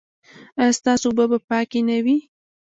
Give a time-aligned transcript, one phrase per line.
[0.59, 2.17] ایا ستاسو اوبه به پاکې نه وي؟